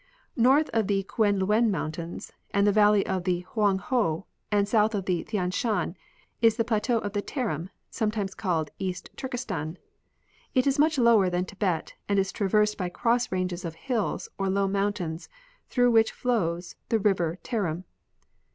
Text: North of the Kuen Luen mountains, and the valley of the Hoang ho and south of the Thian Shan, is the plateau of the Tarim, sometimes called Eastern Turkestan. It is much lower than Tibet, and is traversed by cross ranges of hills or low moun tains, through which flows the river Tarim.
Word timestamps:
North 0.35 0.67
of 0.73 0.87
the 0.87 1.03
Kuen 1.03 1.39
Luen 1.41 1.69
mountains, 1.69 2.33
and 2.49 2.65
the 2.65 2.71
valley 2.71 3.05
of 3.05 3.23
the 3.23 3.41
Hoang 3.53 3.77
ho 3.77 4.25
and 4.51 4.67
south 4.67 4.95
of 4.95 5.05
the 5.05 5.21
Thian 5.25 5.51
Shan, 5.53 5.95
is 6.41 6.57
the 6.57 6.63
plateau 6.65 6.97
of 6.97 7.13
the 7.13 7.21
Tarim, 7.21 7.69
sometimes 7.91 8.33
called 8.33 8.71
Eastern 8.79 9.15
Turkestan. 9.15 9.77
It 10.55 10.65
is 10.65 10.79
much 10.79 10.97
lower 10.97 11.29
than 11.29 11.45
Tibet, 11.45 11.93
and 12.09 12.17
is 12.17 12.31
traversed 12.31 12.79
by 12.79 12.89
cross 12.89 13.31
ranges 13.31 13.63
of 13.63 13.75
hills 13.75 14.27
or 14.39 14.49
low 14.49 14.67
moun 14.67 14.93
tains, 14.93 15.27
through 15.69 15.91
which 15.91 16.11
flows 16.11 16.75
the 16.89 16.97
river 16.97 17.37
Tarim. 17.43 17.83